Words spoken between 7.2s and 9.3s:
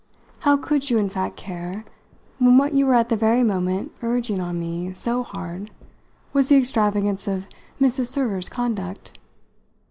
of Mrs. Server's conduct?